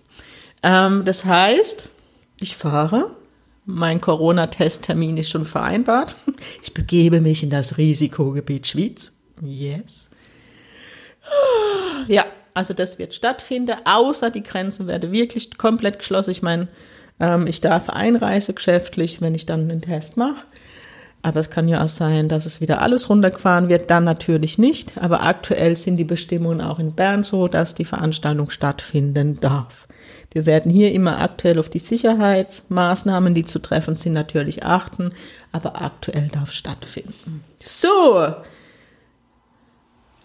Ähm, 0.65 1.05
das 1.05 1.23
heißt, 1.23 1.89
ich 2.39 2.57
fahre. 2.57 3.11
Mein 3.67 4.01
Corona-Testtermin 4.01 5.17
ist 5.17 5.29
schon 5.29 5.45
vereinbart. 5.45 6.15
Ich 6.61 6.73
begebe 6.73 7.21
mich 7.21 7.43
in 7.43 7.49
das 7.49 7.77
Risikogebiet 7.77 8.67
Schweiz. 8.67 9.13
Yes. 9.41 10.09
Ja, 12.07 12.25
also 12.53 12.73
das 12.73 12.99
wird 12.99 13.15
stattfinden, 13.15 13.77
außer 13.85 14.29
die 14.31 14.43
Grenzen 14.43 14.87
werden 14.87 15.11
wirklich 15.11 15.57
komplett 15.57 15.99
geschlossen. 15.99 16.31
Ich 16.31 16.41
meine, 16.41 16.67
ähm, 17.19 17.47
ich 17.47 17.61
darf 17.61 17.89
einreisen 17.89 18.55
geschäftlich, 18.55 19.21
wenn 19.21 19.35
ich 19.35 19.45
dann 19.45 19.69
den 19.69 19.81
Test 19.81 20.17
mache. 20.17 20.43
Aber 21.21 21.39
es 21.39 21.49
kann 21.49 21.67
ja 21.67 21.83
auch 21.83 21.89
sein, 21.89 22.27
dass 22.27 22.45
es 22.45 22.61
wieder 22.61 22.81
alles 22.81 23.09
runtergefahren 23.09 23.69
wird, 23.69 23.89
dann 23.89 24.03
natürlich 24.03 24.57
nicht. 24.57 24.97
Aber 24.97 25.23
aktuell 25.23 25.77
sind 25.77 25.97
die 25.97 26.03
Bestimmungen 26.03 26.61
auch 26.61 26.79
in 26.79 26.93
Bern 26.93 27.23
so, 27.23 27.47
dass 27.47 27.75
die 27.75 27.85
Veranstaltung 27.85 28.49
stattfinden 28.49 29.37
darf. 29.37 29.87
Wir 30.35 30.45
werden 30.45 30.69
hier 30.69 30.91
immer 30.91 31.21
aktuell 31.21 31.57
auf 31.59 31.69
die 31.69 31.79
Sicherheitsmaßnahmen, 31.79 33.33
die 33.33 33.45
zu 33.45 33.57
treffen 33.59 33.95
sind, 33.95 34.11
natürlich 34.11 34.65
achten, 34.65 35.13
aber 35.53 35.81
aktuell 35.81 36.27
darf 36.27 36.51
stattfinden. 36.51 37.41
So, 37.63 38.33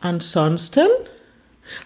ansonsten 0.00 0.88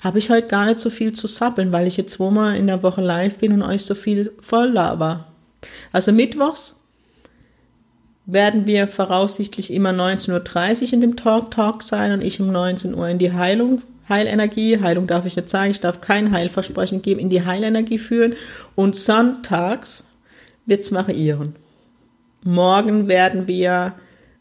habe 0.03 0.19
ich 0.19 0.31
heute 0.31 0.49
gar 0.49 0.65
nicht 0.65 0.79
so 0.79 0.89
viel 0.89 1.13
zu 1.13 1.27
sappeln, 1.27 1.71
weil 1.71 1.87
ich 1.87 1.99
jetzt 1.99 2.13
zweimal 2.13 2.57
in 2.57 2.67
der 2.67 2.83
Woche 2.83 3.03
live 3.03 3.41
bin 3.41 3.53
und 3.53 3.63
euch 3.63 3.85
so 3.85 3.95
viel 3.95 4.33
voll 4.41 4.69
laber. 4.69 5.27
Also 5.93 6.11
mittwochs 6.11 6.81
werden 8.25 8.65
wir 8.65 8.89
voraussichtlich 8.89 9.71
immer 9.71 9.91
19.30 9.91 10.83
Uhr 10.87 10.93
in 10.95 11.01
dem 11.03 11.17
Talk 11.17 11.51
Talk 11.51 11.83
sein 11.83 12.11
und 12.13 12.23
ich 12.23 12.41
um 12.41 12.51
19 12.51 12.95
Uhr 12.95 13.07
in 13.07 13.19
die 13.19 13.35
Heilung 13.35 13.83
Heilenergie, 14.09 14.81
Heilung 14.81 15.07
darf 15.07 15.27
ich 15.27 15.37
nicht 15.37 15.49
sagen, 15.49 15.71
ich 15.71 15.81
darf 15.81 16.01
kein 16.01 16.33
Heilversprechen 16.33 17.03
geben, 17.03 17.21
in 17.21 17.31
die 17.31 17.45
Heilenergie 17.45 17.99
führen 17.99 18.35
und 18.75 18.97
sonntags 18.97 20.09
wird's 20.67 20.93
variieren. 20.93 21.57
Morgen 22.43 23.09
werden 23.09 23.49
wir 23.49 23.95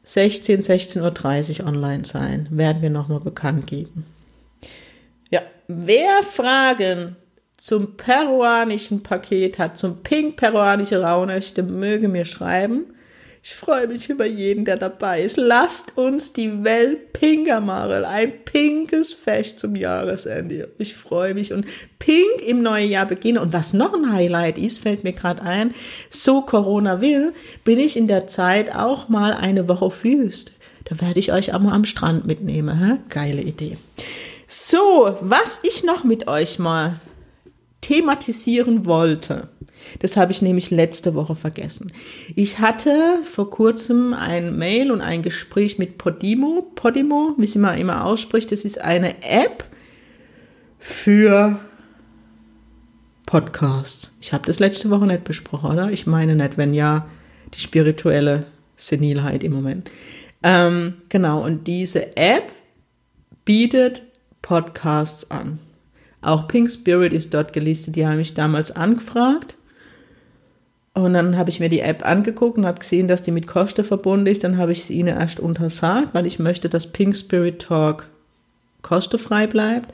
16, 0.03 0.61
16.30 0.61 1.61
Uhr 1.61 1.67
online 1.67 2.05
sein, 2.05 2.47
werden 2.51 2.81
wir 2.81 2.89
nochmal 2.89 3.21
bekannt 3.21 3.67
geben. 3.67 4.05
Ja, 5.29 5.41
wer 5.67 6.23
Fragen 6.23 7.15
zum 7.57 7.95
peruanischen 7.95 9.03
Paket 9.03 9.57
hat, 9.57 9.77
zum 9.77 10.03
pink 10.03 10.35
peruanische 10.35 11.01
Raunächte, 11.01 11.63
möge 11.63 12.09
mir 12.09 12.25
schreiben. 12.25 12.92
Ich 13.45 13.55
freue 13.55 13.89
mich 13.89 14.09
über 14.09 14.25
jeden, 14.25 14.63
der 14.63 14.77
dabei 14.77 15.21
ist. 15.21 15.35
Lasst 15.35 15.97
uns 15.97 16.31
die 16.31 16.63
Welt 16.63 17.11
pinker 17.11 17.59
machen. 17.59 18.05
Ein 18.05 18.45
pinkes 18.45 19.13
Fest 19.13 19.59
zum 19.59 19.75
Jahresende. 19.75 20.69
Ich 20.77 20.95
freue 20.95 21.33
mich 21.33 21.51
und 21.51 21.65
pink 21.99 22.41
im 22.47 22.61
neuen 22.61 22.89
Jahr 22.89 23.05
beginnen. 23.05 23.39
Und 23.39 23.51
was 23.51 23.73
noch 23.73 23.93
ein 23.93 24.13
Highlight 24.13 24.57
ist, 24.57 24.79
fällt 24.79 25.03
mir 25.03 25.11
gerade 25.11 25.41
ein, 25.41 25.73
so 26.09 26.39
Corona 26.39 27.01
will, 27.01 27.33
bin 27.65 27.79
ich 27.81 27.97
in 27.97 28.07
der 28.07 28.27
Zeit 28.27 28.73
auch 28.73 29.09
mal 29.09 29.33
eine 29.33 29.67
Woche 29.67 29.91
Wüst. 30.03 30.53
Da 30.85 31.01
werde 31.01 31.19
ich 31.19 31.33
euch 31.33 31.53
auch 31.53 31.59
mal 31.59 31.73
am 31.73 31.83
Strand 31.83 32.25
mitnehmen. 32.25 32.79
Hä? 32.79 32.99
Geile 33.09 33.41
Idee. 33.41 33.77
So, 34.47 35.17
was 35.19 35.59
ich 35.63 35.83
noch 35.83 36.05
mit 36.05 36.29
euch 36.29 36.59
mal 36.59 37.01
thematisieren 37.83 38.85
wollte. 38.85 39.49
Das 39.99 40.17
habe 40.17 40.31
ich 40.31 40.41
nämlich 40.41 40.71
letzte 40.71 41.13
Woche 41.13 41.35
vergessen. 41.35 41.91
Ich 42.35 42.59
hatte 42.59 43.19
vor 43.23 43.49
kurzem 43.49 44.13
ein 44.13 44.57
Mail 44.57 44.91
und 44.91 45.01
ein 45.01 45.21
Gespräch 45.21 45.77
mit 45.77 45.97
Podimo. 45.97 46.71
Podimo, 46.73 47.35
wie 47.37 47.45
sie 47.45 47.59
mal 47.59 47.77
immer 47.77 48.05
ausspricht, 48.05 48.51
das 48.51 48.65
ist 48.65 48.81
eine 48.81 49.21
App 49.23 49.65
für 50.79 51.59
Podcasts. 53.25 54.15
Ich 54.21 54.33
habe 54.33 54.45
das 54.45 54.59
letzte 54.59 54.89
Woche 54.89 55.05
nicht 55.05 55.23
besprochen, 55.25 55.71
oder? 55.71 55.91
Ich 55.91 56.07
meine 56.07 56.35
nicht, 56.35 56.57
wenn 56.57 56.73
ja, 56.73 57.07
die 57.53 57.59
spirituelle 57.59 58.45
Senilheit 58.77 59.43
im 59.43 59.53
Moment. 59.53 59.91
Ähm, 60.41 60.95
genau, 61.09 61.43
und 61.43 61.67
diese 61.67 62.15
App 62.15 62.51
bietet 63.45 64.03
Podcasts 64.41 65.29
an. 65.31 65.59
Auch 66.23 66.47
Pink 66.47 66.69
Spirit 66.69 67.13
ist 67.13 67.33
dort 67.33 67.53
gelistet. 67.53 67.95
Die 67.95 68.07
haben 68.07 68.17
mich 68.17 68.33
damals 68.33 68.71
angefragt. 68.71 69.57
Und 70.93 71.13
dann 71.13 71.37
habe 71.37 71.49
ich 71.49 71.59
mir 71.59 71.69
die 71.69 71.79
App 71.79 72.05
angeguckt 72.05 72.57
und 72.57 72.65
habe 72.65 72.79
gesehen, 72.79 73.07
dass 73.07 73.23
die 73.23 73.31
mit 73.31 73.47
Kosten 73.47 73.83
verbunden 73.83 74.27
ist. 74.27 74.43
Dann 74.43 74.57
habe 74.57 74.71
ich 74.71 74.81
es 74.81 74.89
ihnen 74.89 75.17
erst 75.17 75.39
untersagt, 75.39 76.09
weil 76.13 76.27
ich 76.27 76.39
möchte, 76.39 76.69
dass 76.69 76.91
Pink 76.91 77.15
Spirit 77.15 77.61
Talk 77.63 78.07
kostenfrei 78.83 79.47
bleibt. 79.47 79.93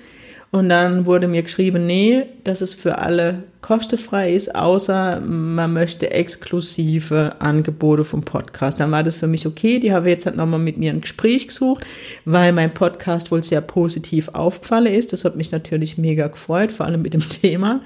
Und 0.51 0.69
dann 0.69 1.05
wurde 1.05 1.27
mir 1.27 1.43
geschrieben, 1.43 1.85
nee, 1.85 2.25
dass 2.43 2.61
es 2.61 2.73
für 2.73 2.97
alle 2.97 3.43
kostenfrei 3.61 4.33
ist, 4.33 4.55
außer 4.55 5.19
man 5.19 5.73
möchte 5.73 6.09
exklusive 6.09 7.35
Angebote 7.39 8.03
vom 8.03 8.23
Podcast. 8.23 8.79
Dann 8.79 8.89
war 8.91 9.03
das 9.03 9.13
für 9.13 9.27
mich 9.27 9.45
okay. 9.45 9.79
Die 9.79 9.93
habe 9.93 10.09
jetzt 10.09 10.25
halt 10.25 10.37
nochmal 10.37 10.59
mit 10.59 10.77
mir 10.77 10.91
ein 10.91 11.01
Gespräch 11.01 11.49
gesucht, 11.49 11.85
weil 12.25 12.51
mein 12.51 12.73
Podcast 12.73 13.29
wohl 13.29 13.43
sehr 13.43 13.61
positiv 13.61 14.29
aufgefallen 14.29 14.87
ist. 14.87 15.13
Das 15.13 15.23
hat 15.23 15.35
mich 15.35 15.51
natürlich 15.51 15.99
mega 15.99 16.27
gefreut, 16.27 16.71
vor 16.71 16.87
allem 16.87 17.03
mit 17.03 17.13
dem 17.13 17.29
Thema. 17.29 17.81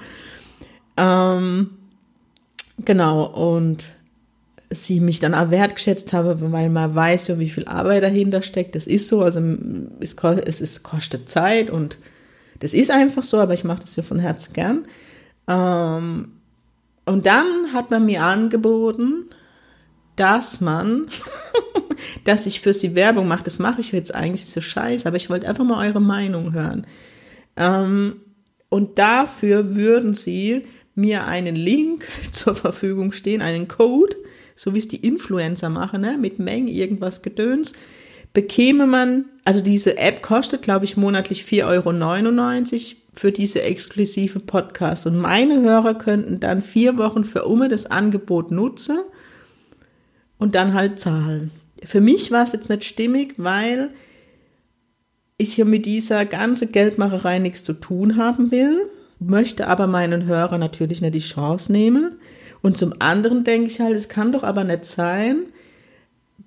Ähm, 0.96 1.68
genau, 2.82 3.26
und 3.26 3.84
sie 4.70 5.00
mich 5.00 5.20
dann 5.20 5.34
auch 5.34 5.50
wertgeschätzt 5.50 6.14
habe, 6.14 6.38
weil 6.50 6.70
man 6.70 6.94
weiß 6.94 7.28
ja, 7.28 7.38
wie 7.38 7.50
viel 7.50 7.66
Arbeit 7.66 8.04
dahinter 8.04 8.40
steckt. 8.40 8.74
Das 8.74 8.86
ist 8.86 9.08
so, 9.08 9.20
also 9.20 9.40
es, 10.00 10.14
es, 10.46 10.60
es 10.62 10.82
kostet 10.82 11.28
Zeit 11.28 11.68
und 11.68 11.98
das 12.60 12.74
ist 12.74 12.90
einfach 12.90 13.22
so, 13.22 13.38
aber 13.38 13.54
ich 13.54 13.64
mache 13.64 13.80
das 13.80 13.96
ja 13.96 14.02
von 14.02 14.18
Herzen 14.18 14.52
gern. 14.52 14.86
Ähm, 15.48 16.32
und 17.04 17.26
dann 17.26 17.72
hat 17.72 17.90
man 17.90 18.06
mir 18.06 18.22
angeboten, 18.22 19.26
dass 20.16 20.60
man, 20.60 21.08
dass 22.24 22.46
ich 22.46 22.60
für 22.60 22.72
sie 22.72 22.94
Werbung 22.94 23.28
mache. 23.28 23.44
Das 23.44 23.58
mache 23.58 23.80
ich 23.80 23.92
jetzt 23.92 24.14
eigentlich 24.14 24.46
so 24.46 24.60
scheiße, 24.60 25.06
aber 25.06 25.16
ich 25.16 25.28
wollte 25.30 25.48
einfach 25.48 25.64
mal 25.64 25.86
eure 25.86 26.00
Meinung 26.00 26.52
hören. 26.52 26.86
Ähm, 27.56 28.16
und 28.68 28.98
dafür 28.98 29.76
würden 29.76 30.14
sie 30.14 30.64
mir 30.94 31.26
einen 31.26 31.56
Link 31.56 32.06
zur 32.32 32.54
Verfügung 32.54 33.12
stehen, 33.12 33.42
einen 33.42 33.68
Code, 33.68 34.16
so 34.56 34.74
wie 34.74 34.78
es 34.78 34.88
die 34.88 35.04
Influencer 35.06 35.68
machen, 35.68 36.00
ne? 36.00 36.16
mit 36.18 36.38
Mengen 36.38 36.68
irgendwas 36.68 37.22
Gedöns 37.22 37.72
bekäme 38.34 38.86
man, 38.86 39.24
also 39.44 39.62
diese 39.62 39.96
App 39.96 40.20
kostet, 40.20 40.60
glaube 40.60 40.84
ich, 40.84 40.98
monatlich 40.98 41.44
4,99 41.44 41.64
Euro 41.64 43.00
für 43.14 43.32
diese 43.32 43.62
exklusive 43.62 44.40
Podcast. 44.40 45.06
Und 45.06 45.16
meine 45.16 45.62
Hörer 45.62 45.94
könnten 45.94 46.40
dann 46.40 46.60
vier 46.60 46.98
Wochen 46.98 47.24
für 47.24 47.44
Umme 47.44 47.68
das 47.68 47.86
Angebot 47.86 48.50
nutzen 48.50 48.98
und 50.36 50.54
dann 50.54 50.74
halt 50.74 50.98
zahlen. 50.98 51.52
Für 51.82 52.00
mich 52.00 52.30
war 52.30 52.42
es 52.42 52.52
jetzt 52.52 52.68
nicht 52.68 52.84
stimmig, 52.84 53.34
weil 53.36 53.90
ich 55.38 55.54
hier 55.54 55.64
mit 55.64 55.86
dieser 55.86 56.24
ganzen 56.26 56.72
Geldmacherei 56.72 57.38
nichts 57.38 57.62
zu 57.62 57.72
tun 57.72 58.16
haben 58.16 58.50
will, 58.50 58.90
möchte 59.20 59.68
aber 59.68 59.86
meinen 59.86 60.26
Hörer 60.26 60.58
natürlich 60.58 61.00
nicht 61.00 61.14
die 61.14 61.20
Chance 61.20 61.70
nehmen. 61.70 62.18
Und 62.62 62.76
zum 62.76 62.94
anderen 62.98 63.44
denke 63.44 63.68
ich 63.68 63.80
halt, 63.80 63.94
es 63.94 64.08
kann 64.08 64.32
doch 64.32 64.42
aber 64.42 64.64
nicht 64.64 64.84
sein, 64.84 65.44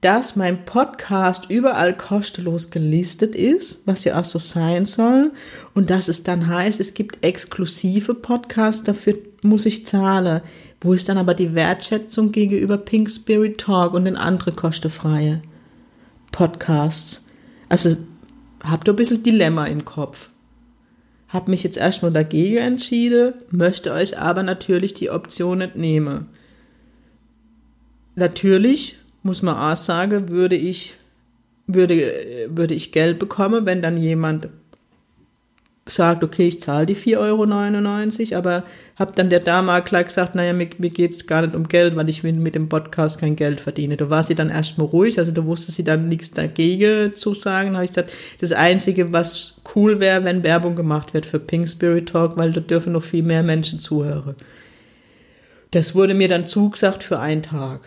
dass 0.01 0.35
mein 0.35 0.65
Podcast 0.65 1.49
überall 1.49 1.95
kostenlos 1.95 2.69
gelistet 2.69 3.35
ist, 3.35 3.87
was 3.87 4.03
ja 4.03 4.19
auch 4.19 4.23
so 4.23 4.37
sein 4.37 4.85
soll, 4.85 5.31
und 5.73 5.89
dass 5.89 6.07
es 6.07 6.23
dann 6.23 6.47
heißt, 6.47 6.79
es 6.79 6.93
gibt 6.93 7.23
exklusive 7.23 8.13
Podcasts, 8.13 8.83
dafür 8.83 9.17
muss 9.41 9.65
ich 9.65 9.85
zahlen. 9.85 10.41
Wo 10.81 10.93
ist 10.93 11.09
dann 11.09 11.17
aber 11.17 11.33
die 11.33 11.55
Wertschätzung 11.55 12.31
gegenüber 12.31 12.77
Pink 12.77 13.09
Spirit 13.09 13.57
Talk 13.59 13.93
und 13.93 14.05
den 14.05 14.15
anderen 14.15 14.55
kostenfreie 14.55 15.41
Podcasts? 16.31 17.25
Also 17.67 17.97
habt 18.63 18.87
ihr 18.87 18.93
ein 18.93 18.97
bisschen 18.97 19.23
Dilemma 19.23 19.65
im 19.65 19.83
Kopf. 19.83 20.29
Hab 21.29 21.47
mich 21.47 21.63
jetzt 21.63 21.77
erstmal 21.77 22.11
dagegen 22.11 22.57
entschieden, 22.57 23.33
möchte 23.49 23.91
euch 23.91 24.19
aber 24.19 24.43
natürlich 24.43 24.93
die 24.93 25.09
Option 25.09 25.57
nicht 25.57 25.75
nehmen. 25.75 26.27
Natürlich 28.15 28.97
muss 29.23 29.41
man 29.41 29.55
auch 29.55 29.77
sagen, 29.77 30.29
würde 30.29 30.55
ich, 30.55 30.95
würde, 31.65 32.47
würde 32.49 32.73
ich 32.73 32.91
Geld 32.91 33.19
bekommen, 33.19 33.65
wenn 33.65 33.81
dann 33.81 33.97
jemand 33.97 34.49
sagt, 35.89 36.23
okay, 36.23 36.47
ich 36.47 36.61
zahle 36.61 36.85
die 36.85 36.95
4,99 36.95 38.31
Euro, 38.31 38.37
aber 38.37 38.63
habe 38.97 39.13
dann 39.15 39.29
der 39.29 39.39
Dame 39.39 39.81
gleich 39.83 40.07
gesagt, 40.07 40.35
naja, 40.35 40.53
mir, 40.53 40.69
mir 40.79 40.89
geht 40.89 41.11
es 41.11 41.27
gar 41.27 41.41
nicht 41.43 41.55
um 41.55 41.67
Geld, 41.67 41.95
weil 41.95 42.09
ich 42.09 42.23
mit 42.23 42.55
dem 42.55 42.69
Podcast 42.69 43.19
kein 43.19 43.35
Geld 43.35 43.61
verdiene. 43.61 43.95
Da 43.97 44.09
war 44.09 44.23
sie 44.23 44.35
dann 44.35 44.49
erstmal 44.49 44.87
ruhig, 44.87 45.19
also 45.19 45.31
da 45.31 45.45
wusste 45.45 45.71
sie 45.71 45.83
dann 45.83 46.09
nichts 46.09 46.31
dagegen 46.31 47.15
zu 47.15 47.33
sagen. 47.33 47.71
Da 47.71 47.75
habe 47.75 47.85
ich 47.85 47.91
gesagt, 47.91 48.11
das 48.41 48.51
Einzige, 48.51 49.13
was 49.13 49.55
cool 49.75 49.99
wäre, 49.99 50.23
wenn 50.23 50.43
Werbung 50.43 50.75
gemacht 50.75 51.13
wird 51.13 51.25
für 51.25 51.39
Pink 51.39 51.69
Spirit 51.69 52.09
Talk, 52.09 52.37
weil 52.37 52.51
da 52.51 52.59
dürfen 52.59 52.93
noch 52.93 53.03
viel 53.03 53.23
mehr 53.23 53.43
Menschen 53.43 53.79
zuhören. 53.79 54.35
Das 55.71 55.95
wurde 55.95 56.13
mir 56.13 56.27
dann 56.27 56.47
zugesagt 56.47 57.03
für 57.03 57.19
einen 57.19 57.43
Tag. 57.43 57.81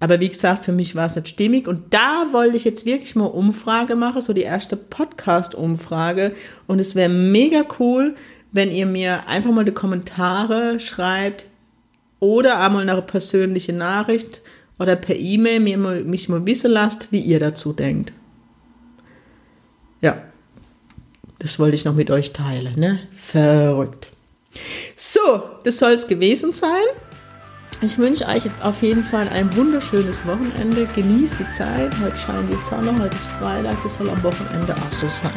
Aber 0.00 0.20
wie 0.20 0.28
gesagt, 0.28 0.64
für 0.64 0.72
mich 0.72 0.94
war 0.94 1.06
es 1.06 1.16
nicht 1.16 1.28
stimmig. 1.28 1.66
Und 1.66 1.92
da 1.92 2.26
wollte 2.32 2.56
ich 2.56 2.64
jetzt 2.64 2.86
wirklich 2.86 3.16
mal 3.16 3.26
Umfrage 3.26 3.96
machen, 3.96 4.20
so 4.20 4.32
die 4.32 4.42
erste 4.42 4.76
Podcast-Umfrage. 4.76 6.34
Und 6.66 6.78
es 6.78 6.94
wäre 6.94 7.08
mega 7.08 7.64
cool, 7.78 8.14
wenn 8.52 8.70
ihr 8.70 8.86
mir 8.86 9.28
einfach 9.28 9.50
mal 9.50 9.64
die 9.64 9.72
Kommentare 9.72 10.78
schreibt 10.80 11.46
oder 12.20 12.60
einmal 12.60 12.88
eine 12.88 13.02
persönliche 13.02 13.72
Nachricht 13.72 14.40
oder 14.78 14.96
per 14.96 15.16
E-Mail 15.16 15.60
mir 15.60 15.78
mal, 15.78 16.04
mich 16.04 16.28
mal 16.28 16.46
wissen 16.46 16.70
lasst, 16.70 17.10
wie 17.10 17.20
ihr 17.20 17.40
dazu 17.40 17.72
denkt. 17.72 18.12
Ja, 20.00 20.22
das 21.40 21.58
wollte 21.58 21.74
ich 21.74 21.84
noch 21.84 21.94
mit 21.94 22.10
euch 22.10 22.32
teilen, 22.32 22.78
ne? 22.78 23.00
Verrückt. 23.12 24.08
So, 24.96 25.42
das 25.64 25.78
soll 25.78 25.92
es 25.92 26.06
gewesen 26.06 26.52
sein. 26.52 26.70
Ich 27.80 27.96
wünsche 27.96 28.26
euch 28.26 28.44
jetzt 28.44 28.60
auf 28.60 28.82
jeden 28.82 29.04
Fall 29.04 29.28
ein 29.28 29.54
wunderschönes 29.56 30.26
Wochenende. 30.26 30.86
Genießt 30.96 31.38
die 31.38 31.50
Zeit. 31.52 31.92
Heute 32.02 32.16
scheint 32.16 32.52
die 32.52 32.58
Sonne, 32.58 32.92
heute 33.00 33.14
ist 33.14 33.26
Freitag. 33.26 33.76
Das 33.84 33.94
soll 33.94 34.10
am 34.10 34.20
Wochenende 34.24 34.74
auch 34.74 34.92
so 34.92 35.08
sein. 35.08 35.30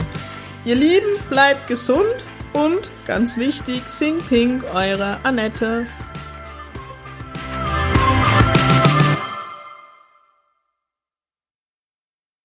Ihr 0.65 0.73
Lieben, 0.73 1.19
bleibt 1.29 1.67
gesund 1.67 2.15
und 2.53 2.89
ganz 3.05 3.37
wichtig, 3.37 3.83
sing 3.85 4.17
pink, 4.27 4.63
eure 4.73 5.19
Annette. 5.23 5.85